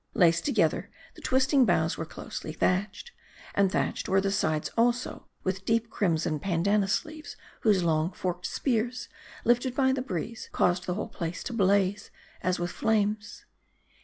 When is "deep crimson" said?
5.63-6.39